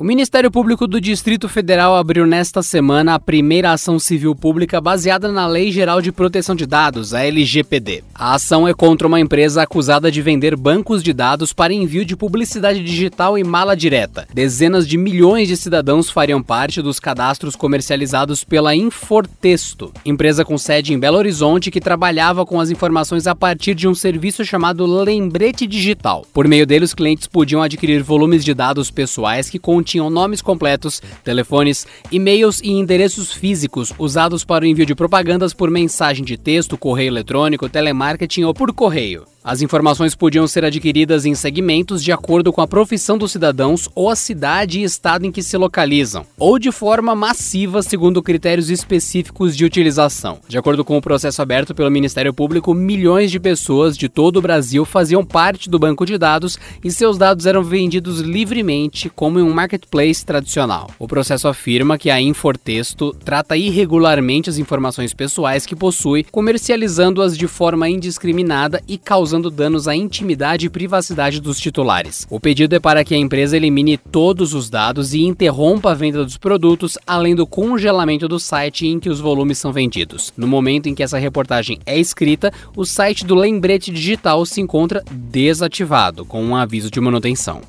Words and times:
O 0.00 0.02
Ministério 0.02 0.50
Público 0.50 0.86
do 0.86 0.98
Distrito 0.98 1.46
Federal 1.46 1.94
abriu 1.94 2.26
nesta 2.26 2.62
semana 2.62 3.12
a 3.12 3.20
primeira 3.20 3.70
ação 3.70 3.98
civil 3.98 4.34
pública 4.34 4.80
baseada 4.80 5.30
na 5.30 5.46
Lei 5.46 5.70
Geral 5.70 6.00
de 6.00 6.10
Proteção 6.10 6.54
de 6.54 6.64
Dados, 6.64 7.12
a 7.12 7.22
LGPD. 7.22 8.02
A 8.14 8.32
ação 8.32 8.66
é 8.66 8.72
contra 8.72 9.06
uma 9.06 9.20
empresa 9.20 9.60
acusada 9.60 10.10
de 10.10 10.22
vender 10.22 10.56
bancos 10.56 11.02
de 11.02 11.12
dados 11.12 11.52
para 11.52 11.74
envio 11.74 12.02
de 12.02 12.16
publicidade 12.16 12.82
digital 12.82 13.36
e 13.36 13.44
mala 13.44 13.76
direta. 13.76 14.26
Dezenas 14.32 14.88
de 14.88 14.96
milhões 14.96 15.48
de 15.48 15.56
cidadãos 15.58 16.08
fariam 16.08 16.42
parte 16.42 16.80
dos 16.80 16.98
cadastros 16.98 17.54
comercializados 17.54 18.42
pela 18.42 18.74
Infortexto, 18.74 19.92
empresa 20.02 20.46
com 20.46 20.56
sede 20.56 20.94
em 20.94 20.98
Belo 20.98 21.18
Horizonte 21.18 21.70
que 21.70 21.78
trabalhava 21.78 22.46
com 22.46 22.58
as 22.58 22.70
informações 22.70 23.26
a 23.26 23.34
partir 23.34 23.74
de 23.74 23.86
um 23.86 23.94
serviço 23.94 24.46
chamado 24.46 24.86
Lembrete 24.86 25.66
Digital. 25.66 26.24
Por 26.32 26.48
meio 26.48 26.66
dele, 26.66 26.86
os 26.86 26.94
clientes 26.94 27.26
podiam 27.26 27.60
adquirir 27.60 28.02
volumes 28.02 28.42
de 28.42 28.54
dados 28.54 28.90
pessoais 28.90 29.50
que 29.50 29.58
continham 29.58 29.89
tinham 29.90 30.08
nomes 30.10 30.40
completos, 30.40 31.02
telefones, 31.24 31.86
e-mails 32.10 32.60
e 32.60 32.70
endereços 32.70 33.32
físicos 33.32 33.92
usados 33.98 34.44
para 34.44 34.64
o 34.64 34.66
envio 34.66 34.86
de 34.86 34.94
propagandas 34.94 35.52
por 35.52 35.70
mensagem 35.70 36.24
de 36.24 36.36
texto, 36.36 36.78
correio 36.78 37.08
eletrônico, 37.08 37.68
telemarketing 37.68 38.44
ou 38.44 38.54
por 38.54 38.72
correio. 38.72 39.29
As 39.42 39.62
informações 39.62 40.14
podiam 40.14 40.46
ser 40.46 40.66
adquiridas 40.66 41.24
em 41.24 41.34
segmentos 41.34 42.04
de 42.04 42.12
acordo 42.12 42.52
com 42.52 42.60
a 42.60 42.66
profissão 42.66 43.16
dos 43.16 43.32
cidadãos 43.32 43.88
ou 43.94 44.10
a 44.10 44.14
cidade 44.14 44.80
e 44.80 44.84
estado 44.84 45.24
em 45.24 45.32
que 45.32 45.42
se 45.42 45.56
localizam, 45.56 46.26
ou 46.38 46.58
de 46.58 46.70
forma 46.70 47.14
massiva 47.14 47.82
segundo 47.82 48.22
critérios 48.22 48.68
específicos 48.68 49.56
de 49.56 49.64
utilização. 49.64 50.40
De 50.46 50.58
acordo 50.58 50.84
com 50.84 50.98
o 50.98 51.00
processo 51.00 51.40
aberto 51.40 51.74
pelo 51.74 51.90
Ministério 51.90 52.34
Público, 52.34 52.74
milhões 52.74 53.30
de 53.30 53.40
pessoas 53.40 53.96
de 53.96 54.10
todo 54.10 54.36
o 54.36 54.42
Brasil 54.42 54.84
faziam 54.84 55.24
parte 55.24 55.70
do 55.70 55.78
banco 55.78 56.04
de 56.04 56.18
dados 56.18 56.58
e 56.84 56.90
seus 56.90 57.16
dados 57.16 57.46
eram 57.46 57.62
vendidos 57.62 58.20
livremente 58.20 59.08
como 59.08 59.40
em 59.40 59.42
um 59.42 59.54
marketplace 59.54 60.22
tradicional. 60.22 60.90
O 60.98 61.08
processo 61.08 61.48
afirma 61.48 61.96
que 61.96 62.10
a 62.10 62.20
Infortexto 62.20 63.16
trata 63.24 63.56
irregularmente 63.56 64.50
as 64.50 64.58
informações 64.58 65.14
pessoais 65.14 65.64
que 65.64 65.74
possui, 65.74 66.24
comercializando-as 66.30 67.38
de 67.38 67.46
forma 67.46 67.88
indiscriminada 67.88 68.82
e 68.86 68.98
causando 68.98 69.30
causando 69.40 69.50
danos 69.50 69.88
à 69.88 69.96
intimidade 69.96 70.66
e 70.66 70.70
privacidade 70.70 71.40
dos 71.40 71.58
titulares. 71.58 72.26
O 72.28 72.38
pedido 72.38 72.74
é 72.74 72.80
para 72.80 73.02
que 73.02 73.14
a 73.14 73.18
empresa 73.18 73.56
elimine 73.56 73.96
todos 73.96 74.52
os 74.52 74.68
dados 74.68 75.14
e 75.14 75.22
interrompa 75.22 75.92
a 75.92 75.94
venda 75.94 76.24
dos 76.24 76.36
produtos, 76.36 76.98
além 77.06 77.34
do 77.34 77.46
congelamento 77.46 78.28
do 78.28 78.38
site 78.38 78.86
em 78.86 79.00
que 79.00 79.08
os 79.08 79.20
volumes 79.20 79.58
são 79.58 79.72
vendidos. 79.72 80.32
No 80.36 80.46
momento 80.46 80.88
em 80.88 80.94
que 80.94 81.02
essa 81.02 81.18
reportagem 81.18 81.78
é 81.86 81.98
escrita, 81.98 82.52
o 82.76 82.84
site 82.84 83.24
do 83.24 83.34
Lembrete 83.34 83.90
Digital 83.90 84.44
se 84.44 84.60
encontra 84.60 85.02
desativado, 85.10 86.24
com 86.24 86.44
um 86.44 86.54
aviso 86.54 86.90
de 86.90 87.00
manutenção. 87.00 87.62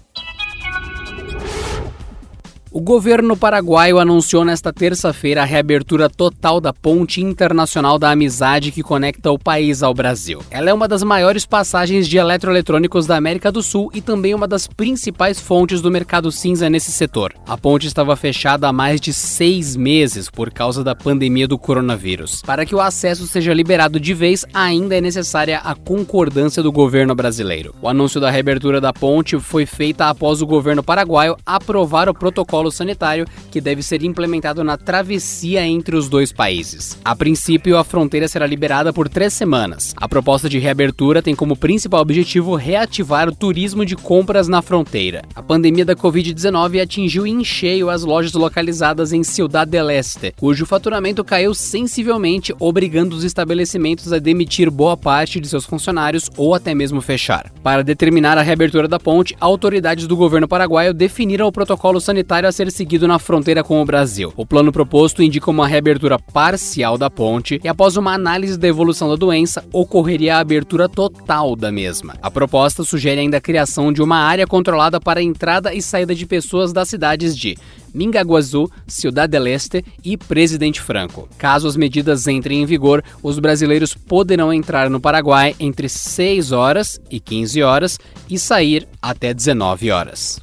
O 2.73 2.79
governo 2.79 3.35
paraguaio 3.35 3.99
anunciou 3.99 4.45
nesta 4.45 4.71
terça-feira 4.71 5.41
a 5.41 5.45
reabertura 5.45 6.09
total 6.09 6.61
da 6.61 6.71
Ponte 6.71 7.19
Internacional 7.19 7.99
da 7.99 8.11
Amizade 8.11 8.71
que 8.71 8.81
conecta 8.81 9.29
o 9.29 9.37
país 9.37 9.83
ao 9.83 9.93
Brasil. 9.93 10.41
Ela 10.49 10.69
é 10.69 10.73
uma 10.73 10.87
das 10.87 11.03
maiores 11.03 11.45
passagens 11.45 12.07
de 12.07 12.17
eletroeletrônicos 12.17 13.05
da 13.05 13.17
América 13.17 13.51
do 13.51 13.61
Sul 13.61 13.91
e 13.93 13.99
também 13.99 14.33
uma 14.33 14.47
das 14.47 14.67
principais 14.67 15.37
fontes 15.37 15.81
do 15.81 15.91
mercado 15.91 16.31
cinza 16.31 16.69
nesse 16.69 16.93
setor. 16.93 17.33
A 17.45 17.57
ponte 17.57 17.87
estava 17.87 18.15
fechada 18.15 18.69
há 18.69 18.71
mais 18.71 19.01
de 19.01 19.11
seis 19.11 19.75
meses 19.75 20.29
por 20.29 20.49
causa 20.49 20.81
da 20.81 20.95
pandemia 20.95 21.49
do 21.49 21.59
coronavírus. 21.59 22.41
Para 22.41 22.65
que 22.65 22.73
o 22.73 22.79
acesso 22.79 23.27
seja 23.27 23.53
liberado 23.53 23.99
de 23.99 24.13
vez, 24.13 24.45
ainda 24.53 24.95
é 24.95 25.01
necessária 25.01 25.57
a 25.57 25.75
concordância 25.75 26.63
do 26.63 26.71
governo 26.71 27.13
brasileiro. 27.13 27.75
O 27.81 27.89
anúncio 27.89 28.21
da 28.21 28.31
reabertura 28.31 28.79
da 28.79 28.93
ponte 28.93 29.37
foi 29.37 29.65
feita 29.65 30.05
após 30.07 30.41
o 30.41 30.47
governo 30.47 30.81
paraguaio 30.81 31.35
aprovar 31.45 32.07
o 32.07 32.13
protocolo 32.13 32.60
protocolo 32.61 32.71
sanitário 32.71 33.25
que 33.49 33.59
deve 33.59 33.81
ser 33.81 34.03
implementado 34.03 34.63
na 34.63 34.77
travessia 34.77 35.65
entre 35.65 35.95
os 35.95 36.07
dois 36.07 36.31
países. 36.31 36.97
A 37.03 37.15
princípio, 37.15 37.77
a 37.77 37.83
fronteira 37.83 38.27
será 38.27 38.45
liberada 38.45 38.93
por 38.93 39.09
três 39.09 39.33
semanas. 39.33 39.93
A 39.97 40.07
proposta 40.07 40.47
de 40.47 40.59
reabertura 40.59 41.21
tem 41.21 41.35
como 41.35 41.55
principal 41.55 42.01
objetivo 42.01 42.55
reativar 42.55 43.27
o 43.27 43.35
turismo 43.35 43.85
de 43.85 43.95
compras 43.95 44.47
na 44.47 44.61
fronteira. 44.61 45.23
A 45.33 45.41
pandemia 45.41 45.85
da 45.85 45.95
Covid-19 45.95 46.81
atingiu 46.81 47.25
em 47.25 47.43
cheio 47.43 47.89
as 47.89 48.03
lojas 48.03 48.33
localizadas 48.33 49.11
em 49.11 49.23
Ciudad 49.23 49.67
del 49.67 49.89
Este, 49.89 50.33
cujo 50.37 50.65
faturamento 50.65 51.23
caiu 51.23 51.53
sensivelmente, 51.53 52.53
obrigando 52.59 53.15
os 53.15 53.23
estabelecimentos 53.23 54.13
a 54.13 54.19
demitir 54.19 54.69
boa 54.69 54.95
parte 54.95 55.39
de 55.39 55.47
seus 55.47 55.65
funcionários 55.65 56.29
ou 56.37 56.53
até 56.53 56.75
mesmo 56.75 57.01
fechar. 57.01 57.51
Para 57.63 57.83
determinar 57.83 58.37
a 58.37 58.41
reabertura 58.41 58.87
da 58.87 58.99
ponte, 58.99 59.35
autoridades 59.39 60.07
do 60.07 60.15
governo 60.15 60.47
paraguaio 60.47 60.93
definiram 60.93 61.47
o 61.47 61.51
protocolo 61.51 61.99
sanitário 61.99 62.50
a 62.51 62.53
ser 62.53 62.69
seguido 62.71 63.07
na 63.07 63.17
fronteira 63.17 63.63
com 63.63 63.81
o 63.81 63.85
Brasil. 63.85 64.31
O 64.35 64.45
plano 64.45 64.71
proposto 64.71 65.23
indica 65.23 65.49
uma 65.49 65.67
reabertura 65.67 66.19
parcial 66.19 66.97
da 66.97 67.09
ponte 67.09 67.59
e, 67.63 67.67
após 67.67 67.95
uma 67.95 68.13
análise 68.13 68.59
da 68.59 68.67
evolução 68.67 69.09
da 69.09 69.15
doença, 69.15 69.65
ocorreria 69.71 70.35
a 70.35 70.39
abertura 70.39 70.87
total 70.87 71.55
da 71.55 71.71
mesma. 71.71 72.15
A 72.21 72.29
proposta 72.29 72.83
sugere 72.83 73.21
ainda 73.21 73.37
a 73.37 73.41
criação 73.41 73.91
de 73.91 74.01
uma 74.01 74.17
área 74.17 74.45
controlada 74.45 74.99
para 74.99 75.21
a 75.21 75.23
entrada 75.23 75.73
e 75.73 75.81
saída 75.81 76.13
de 76.13 76.25
pessoas 76.25 76.73
das 76.73 76.89
cidades 76.89 77.37
de 77.37 77.57
Mingaguazu, 77.93 78.69
Ciudad 78.87 79.29
del 79.29 79.47
Este 79.47 79.83
e 80.03 80.17
Presidente 80.17 80.81
Franco. 80.81 81.27
Caso 81.37 81.67
as 81.67 81.77
medidas 81.77 82.27
entrem 82.27 82.61
em 82.61 82.65
vigor, 82.65 83.03
os 83.23 83.39
brasileiros 83.39 83.93
poderão 83.93 84.53
entrar 84.53 84.89
no 84.89 84.99
Paraguai 84.99 85.55
entre 85.59 85.87
6 85.87 86.51
horas 86.51 86.99
e 87.09 87.19
15 87.19 87.63
horas 87.63 87.97
e 88.29 88.37
sair 88.37 88.87
até 89.01 89.33
19 89.33 89.91
horas. 89.91 90.39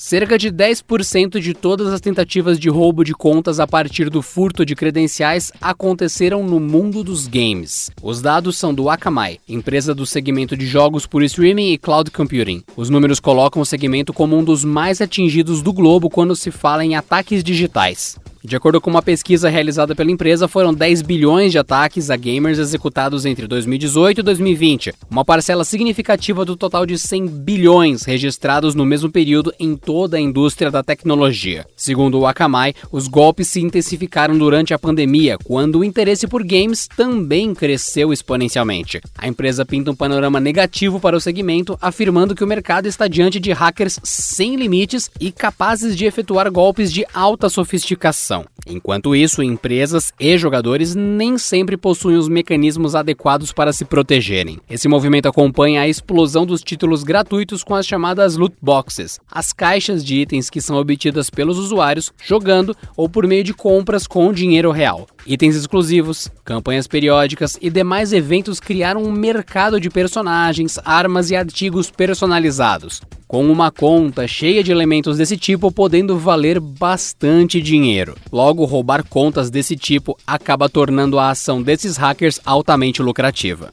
Cerca 0.00 0.38
de 0.38 0.48
10% 0.52 1.40
de 1.40 1.52
todas 1.52 1.92
as 1.92 2.00
tentativas 2.00 2.56
de 2.56 2.68
roubo 2.68 3.02
de 3.02 3.12
contas 3.12 3.58
a 3.58 3.66
partir 3.66 4.08
do 4.08 4.22
furto 4.22 4.64
de 4.64 4.76
credenciais 4.76 5.50
aconteceram 5.60 6.44
no 6.44 6.60
mundo 6.60 7.02
dos 7.02 7.26
games. 7.26 7.90
Os 8.00 8.22
dados 8.22 8.56
são 8.56 8.72
do 8.72 8.88
Akamai, 8.88 9.40
empresa 9.48 9.92
do 9.92 10.06
segmento 10.06 10.56
de 10.56 10.66
jogos 10.66 11.04
por 11.04 11.24
streaming 11.24 11.72
e 11.72 11.78
cloud 11.78 12.12
computing. 12.12 12.62
Os 12.76 12.88
números 12.88 13.18
colocam 13.18 13.60
o 13.60 13.66
segmento 13.66 14.12
como 14.12 14.38
um 14.38 14.44
dos 14.44 14.62
mais 14.62 15.00
atingidos 15.00 15.62
do 15.62 15.72
globo 15.72 16.08
quando 16.08 16.36
se 16.36 16.52
fala 16.52 16.84
em 16.84 16.94
ataques 16.94 17.42
digitais. 17.42 18.16
De 18.48 18.56
acordo 18.56 18.80
com 18.80 18.88
uma 18.88 19.02
pesquisa 19.02 19.50
realizada 19.50 19.94
pela 19.94 20.10
empresa, 20.10 20.48
foram 20.48 20.72
10 20.72 21.02
bilhões 21.02 21.52
de 21.52 21.58
ataques 21.58 22.08
a 22.08 22.16
gamers 22.16 22.58
executados 22.58 23.26
entre 23.26 23.46
2018 23.46 24.20
e 24.20 24.22
2020, 24.22 24.94
uma 25.10 25.22
parcela 25.22 25.64
significativa 25.64 26.46
do 26.46 26.56
total 26.56 26.86
de 26.86 26.98
100 26.98 27.26
bilhões 27.26 28.04
registrados 28.04 28.74
no 28.74 28.86
mesmo 28.86 29.10
período 29.10 29.52
em 29.60 29.76
toda 29.76 30.16
a 30.16 30.20
indústria 30.20 30.70
da 30.70 30.82
tecnologia. 30.82 31.66
Segundo 31.76 32.20
o 32.20 32.26
Akamai, 32.26 32.72
os 32.90 33.06
golpes 33.06 33.48
se 33.48 33.60
intensificaram 33.60 34.38
durante 34.38 34.72
a 34.72 34.78
pandemia, 34.78 35.36
quando 35.44 35.80
o 35.80 35.84
interesse 35.84 36.26
por 36.26 36.42
games 36.42 36.88
também 36.96 37.54
cresceu 37.54 38.14
exponencialmente. 38.14 38.98
A 39.18 39.28
empresa 39.28 39.66
pinta 39.66 39.90
um 39.90 39.94
panorama 39.94 40.40
negativo 40.40 40.98
para 40.98 41.18
o 41.18 41.20
segmento, 41.20 41.76
afirmando 41.82 42.34
que 42.34 42.44
o 42.44 42.48
mercado 42.48 42.86
está 42.86 43.06
diante 43.06 43.38
de 43.38 43.52
hackers 43.52 44.00
sem 44.02 44.56
limites 44.56 45.10
e 45.20 45.30
capazes 45.30 45.94
de 45.94 46.06
efetuar 46.06 46.50
golpes 46.50 46.90
de 46.90 47.04
alta 47.12 47.50
sofisticação 47.50 48.37
Enquanto 48.66 49.16
isso, 49.16 49.42
empresas 49.42 50.12
e 50.20 50.36
jogadores 50.36 50.94
nem 50.94 51.38
sempre 51.38 51.76
possuem 51.76 52.16
os 52.16 52.28
mecanismos 52.28 52.94
adequados 52.94 53.52
para 53.52 53.72
se 53.72 53.84
protegerem. 53.84 54.58
Esse 54.68 54.88
movimento 54.88 55.28
acompanha 55.28 55.82
a 55.82 55.88
explosão 55.88 56.44
dos 56.44 56.62
títulos 56.62 57.02
gratuitos 57.02 57.64
com 57.64 57.74
as 57.74 57.86
chamadas 57.86 58.36
loot 58.36 58.54
boxes, 58.60 59.18
as 59.30 59.52
caixas 59.52 60.04
de 60.04 60.16
itens 60.16 60.50
que 60.50 60.60
são 60.60 60.76
obtidas 60.76 61.30
pelos 61.30 61.58
usuários 61.58 62.12
jogando 62.22 62.76
ou 62.96 63.08
por 63.08 63.26
meio 63.26 63.44
de 63.44 63.54
compras 63.54 64.06
com 64.06 64.32
dinheiro 64.32 64.70
real. 64.70 65.06
Itens 65.26 65.56
exclusivos, 65.56 66.28
campanhas 66.44 66.86
periódicas 66.86 67.58
e 67.60 67.70
demais 67.70 68.12
eventos 68.12 68.60
criaram 68.60 69.02
um 69.02 69.12
mercado 69.12 69.80
de 69.80 69.90
personagens, 69.90 70.78
armas 70.84 71.30
e 71.30 71.36
artigos 71.36 71.90
personalizados 71.90 73.00
com 73.28 73.46
uma 73.46 73.70
conta 73.70 74.26
cheia 74.26 74.64
de 74.64 74.72
elementos 74.72 75.18
desse 75.18 75.36
tipo 75.36 75.70
podendo 75.70 76.18
valer 76.18 76.58
bastante 76.58 77.60
dinheiro. 77.60 78.16
Logo, 78.32 78.64
roubar 78.64 79.04
contas 79.06 79.50
desse 79.50 79.76
tipo 79.76 80.16
acaba 80.26 80.68
tornando 80.68 81.18
a 81.18 81.28
ação 81.28 81.62
desses 81.62 81.98
hackers 81.98 82.40
altamente 82.44 83.02
lucrativa. 83.02 83.70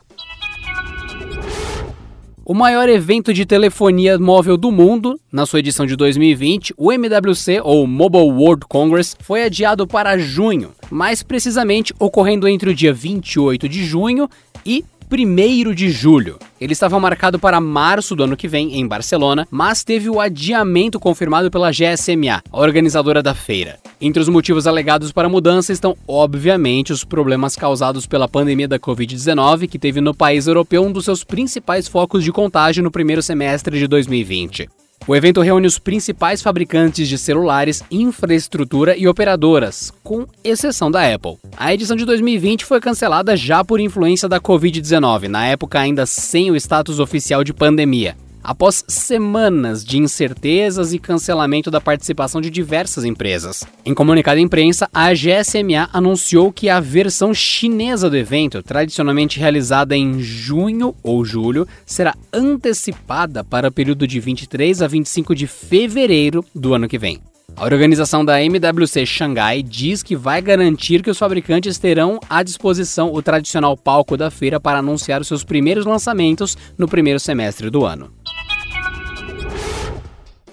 O 2.48 2.54
maior 2.54 2.88
evento 2.88 3.34
de 3.34 3.44
telefonia 3.44 4.19
móvel 4.19 4.56
do 4.56 4.72
mundo, 4.72 5.19
na 5.31 5.48
sua 5.48 5.62
edição 5.62 5.84
de 5.84 5.96
2020, 5.96 6.75
o 6.78 6.92
MWC, 6.92 7.60
ou 7.63 7.88
Mobile 7.88 8.30
World 8.30 8.68
Congress, 8.69 9.16
foi 9.19 9.46
adiado 9.46 9.88
para 9.88 10.16
junho, 10.19 10.69
mais 10.92 11.24
precisamente 11.24 11.92
ocorrendo 11.98 12.48
entre 12.48 12.69
o 12.69 12.75
dia 12.75 12.94
28 12.94 13.68
de 13.68 13.84
junho 13.84 14.30
e 14.63 14.86
1 15.12 15.74
de 15.74 15.90
julho. 15.90 16.40
Ele 16.60 16.74
estava 16.74 17.00
marcado 17.00 17.38
para 17.38 17.62
março 17.62 18.16
do 18.16 18.24
ano 18.24 18.36
que 18.36 18.48
vem, 18.48 18.80
em 18.80 18.88
Barcelona, 18.88 19.48
mas 19.52 19.84
teve 19.84 20.10
o 20.10 20.19
adiamento 20.19 21.00
confirmado 21.00 21.52
pela 21.52 21.72
GSMA, 21.72 22.42
a 22.52 22.60
organizadora 22.60 23.22
da 23.22 23.36
feira. 23.36 23.78
Entre 24.02 24.22
os 24.22 24.30
motivos 24.30 24.68
alegados 24.68 25.12
para 25.12 25.28
a 25.28 25.31
mudança 25.31 25.72
estão, 25.72 25.96
obviamente, 26.07 26.92
os 26.92 27.04
problemas 27.04 27.56
causados 27.56 28.06
pela 28.06 28.28
pandemia 28.28 28.68
da 28.68 28.80
Covid-19, 28.80 29.68
que 29.68 29.80
teve 29.80 30.02
no 30.02 30.13
país 30.13 30.48
europeu 30.48 30.84
um 30.84 30.92
dos 30.92 31.06
seus 31.06 31.24
principais 31.24 31.88
focos 31.88 32.24
de 32.24 32.31
contágio 32.31 32.84
no 32.84 32.92
primeiro 32.92 33.22
semestre 33.22 33.78
de 33.78 33.88
2020. 33.88 34.68
O 35.07 35.15
evento 35.15 35.42
reúne 35.42 35.68
os 35.68 35.77
principais 35.77 36.42
fabricantes 36.42 37.07
de 37.07 37.18
celulares, 37.18 37.83
infraestrutura 37.92 38.97
e 38.97 39.07
operadoras, 39.07 39.92
com 40.03 40.25
exceção 40.44 40.89
da 40.89 41.13
Apple. 41.13 41.38
A 41.56 41.74
edição 41.74 41.95
de 41.95 42.06
2020 42.06 42.65
foi 42.65 42.80
cancelada 42.80 43.38
já 43.38 43.63
por 43.63 43.80
influência 43.80 44.27
da 44.27 44.39
Covid-19, 44.39 45.27
na 45.27 45.45
época 45.45 45.80
ainda 45.80 46.06
sem 46.06 46.50
o 46.50 46.56
status 46.56 47.00
oficial 47.00 47.44
de 47.44 47.53
pandemia 47.53 48.15
após 48.45 48.86
semanas 48.88 49.83
de 49.83 49.97
incertezas 49.97 50.94
e 50.94 51.00
cancelamento 51.00 51.71
da 51.71 51.81
participação 51.81 52.39
de 52.39 52.50
diversas 52.50 53.03
empresas. 53.03 53.65
Em 53.83 53.94
comunicado 53.94 54.38
à 54.38 54.42
imprensa, 54.42 54.88
a 54.94 55.12
GSMA 55.12 55.89
anunciou 55.92 56.51
que 56.51 56.69
a 56.69 56.80
versão 56.80 57.33
chinesa 57.33 58.09
do 58.09 58.15
evento, 58.15 58.62
tradicionalmente 58.62 59.39
realizada 59.39 59.97
em 59.97 60.19
junho 60.19 60.95
ou 61.01 61.25
julho, 61.25 61.68
será 61.86 62.15
antecipada 62.31 63.44
para 63.44 63.69
o 63.69 63.71
período 63.71 64.07
de 64.07 64.19
23 64.19 64.81
a 64.81 64.88
25 64.88 65.36
de 65.36 65.48
fevereiro 65.48 66.45
do 66.53 66.74
ano 66.74 66.88
que 66.88 66.98
vem. 66.98 67.19
A 67.57 67.63
organização 67.63 68.25
da 68.25 68.44
MWC 68.44 69.06
Xangai 69.06 69.63
diz 69.63 70.03
que 70.03 70.13
vai 70.13 70.41
garantir 70.41 71.01
que 71.01 71.09
os 71.09 71.18
fabricantes 71.18 71.77
terão 71.77 72.19
à 72.30 72.44
disposição 72.44 73.13
o 73.13 73.21
tradicional 73.21 73.77
palco 73.77 74.18
da 74.18 74.30
feira 74.30 74.59
para 74.59 74.80
anunciar 74.80 75.21
os 75.21 75.27
seus 75.27 75.41
primeiros 75.41 75.86
lançamentos 75.86 76.57
no 76.77 76.86
primeiro 76.86 77.18
semestre 77.18 77.69
do 77.69 77.86
ano. 77.86 78.12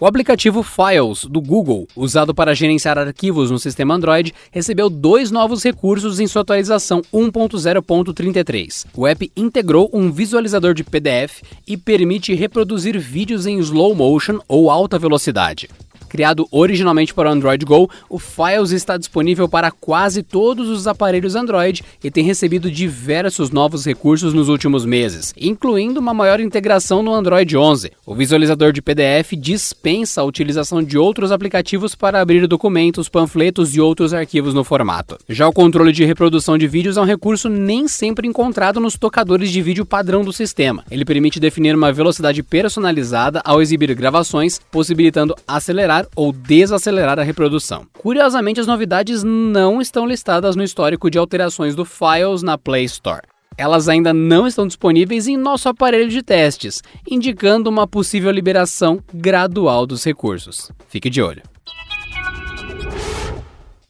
O 0.03 0.07
aplicativo 0.07 0.65
Files 0.65 1.27
do 1.27 1.41
Google, 1.41 1.87
usado 1.95 2.35
para 2.35 2.57
gerenciar 2.57 2.99
arquivos 2.99 3.53
no 3.53 3.59
sistema 3.61 3.95
Android, 3.95 4.35
recebeu 4.51 4.91
dois 4.91 5.31
novos 5.31 5.63
recursos 5.63 6.19
em 6.19 6.27
sua 6.27 6.43
atualização 6.43 7.03
1.0.33. 7.15 8.87
O 8.97 9.07
app 9.07 9.31
integrou 9.37 9.89
um 9.93 10.11
visualizador 10.11 10.75
de 10.75 10.83
PDF 10.83 11.43
e 11.69 11.77
permite 11.77 12.35
reproduzir 12.35 12.99
vídeos 12.99 13.47
em 13.47 13.61
slow 13.61 13.95
motion 13.95 14.41
ou 14.49 14.73
alta 14.73 14.99
velocidade. 14.99 15.71
Criado 16.13 16.47
originalmente 16.51 17.15
para 17.15 17.31
o 17.31 17.33
Android 17.33 17.65
Go, 17.65 17.89
o 18.07 18.19
Files 18.19 18.71
está 18.71 18.99
disponível 18.99 19.49
para 19.49 19.71
quase 19.71 20.23
todos 20.23 20.69
os 20.69 20.87
aparelhos 20.87 21.35
Android 21.35 21.83
e 22.05 22.11
tem 22.11 22.23
recebido 22.23 22.71
diversos 22.71 23.51
novos 23.51 23.87
recursos 23.87 24.35
nos 24.35 24.51
últimos 24.51 24.85
meses, 24.85 25.33
incluindo 25.41 25.99
uma 25.99 26.13
maior 26.13 26.39
integração 26.39 27.03
no 27.03 27.15
Android 27.15 27.57
11. 27.57 27.93
O 28.05 28.15
visualizador 28.15 28.73
de 28.73 28.83
PDF 28.83 29.33
dispensa 29.39 30.21
a 30.21 30.25
utilização 30.25 30.83
de 30.83 30.99
outros 30.99 31.33
aplicativos 31.33 31.95
para 31.95 32.21
abrir 32.21 32.47
documentos, 32.47 33.09
panfletos 33.09 33.75
e 33.75 33.81
outros 33.81 34.13
arquivos 34.13 34.53
no 34.53 34.65
formato. 34.65 35.17
Já 35.31 35.49
o 35.49 35.53
controle 35.53 35.93
de 35.93 36.05
reprodução 36.05 36.59
de 36.59 36.69
vídeos 36.69 36.99
é 36.99 37.01
um 37.01 37.07
recurso 37.07 37.49
nem 37.49 37.89
sempre 37.89 38.29
encontrado 38.29 38.79
nos 38.79 38.99
tocadores 38.99 39.51
de 39.51 39.63
vídeo 39.63 39.87
padrão 39.87 40.23
do 40.23 40.31
sistema. 40.31 40.85
Ele 40.91 41.07
permite 41.07 41.41
definir 41.41 41.75
uma 41.75 41.91
velocidade 41.91 42.43
personalizada 42.43 43.41
ao 43.47 43.63
exibir 43.63 43.95
gravações, 43.95 44.61
possibilitando 44.71 45.35
acelerar 45.49 46.02
ou 46.15 46.33
desacelerar 46.33 47.19
a 47.19 47.23
reprodução. 47.23 47.87
Curiosamente, 47.99 48.61
as 48.61 48.67
novidades 48.67 49.23
não 49.23 49.81
estão 49.81 50.07
listadas 50.07 50.57
no 50.57 50.63
histórico 50.63 51.11
de 51.11 51.19
alterações 51.19 51.75
do 51.75 51.85
Files 51.85 52.43
na 52.43 52.57
Play 52.57 52.85
Store. 52.85 53.23
Elas 53.57 53.89
ainda 53.89 54.13
não 54.13 54.47
estão 54.47 54.67
disponíveis 54.67 55.29
em 55.29 55.37
nosso 55.37 55.69
aparelho 55.69 56.09
de 56.09 56.23
testes, 56.23 56.83
indicando 57.09 57.69
uma 57.69 57.87
possível 57.87 58.31
liberação 58.31 58.99
gradual 59.13 59.87
dos 59.87 60.05
recursos. 60.05 60.71
Fique 60.89 61.11
de 61.11 61.23
olho. 61.23 61.43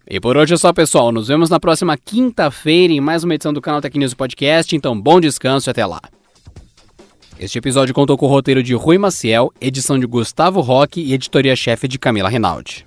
E 0.08 0.20
por 0.20 0.36
hoje 0.36 0.54
é 0.54 0.56
só, 0.56 0.72
pessoal. 0.72 1.10
Nos 1.10 1.28
vemos 1.28 1.48
na 1.48 1.58
próxima 1.58 1.96
quinta-feira 1.96 2.92
em 2.92 3.00
mais 3.00 3.24
uma 3.24 3.34
edição 3.34 3.52
do 3.52 3.62
canal 3.62 3.80
News 3.94 4.14
Podcast. 4.14 4.76
Então, 4.76 5.00
bom 5.00 5.20
descanso 5.20 5.68
e 5.68 5.70
até 5.70 5.86
lá. 5.86 6.00
Este 7.38 7.58
episódio 7.58 7.94
contou 7.94 8.16
com 8.16 8.26
o 8.26 8.28
roteiro 8.28 8.62
de 8.62 8.74
Rui 8.74 8.98
Maciel, 8.98 9.52
edição 9.60 9.98
de 9.98 10.06
Gustavo 10.06 10.60
Roque 10.60 11.00
e 11.00 11.12
editoria-chefe 11.14 11.88
de 11.88 11.98
Camila 11.98 12.28
Rinaldi. 12.28 12.86